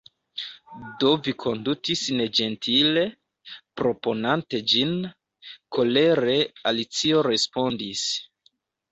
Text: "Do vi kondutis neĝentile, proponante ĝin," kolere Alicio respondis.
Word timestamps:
"Do 1.01 1.09
vi 1.25 1.31
kondutis 1.41 1.99
neĝentile, 2.21 3.03
proponante 3.81 4.61
ĝin," 4.71 4.95
kolere 5.77 6.39
Alicio 6.71 7.21
respondis. 7.29 8.07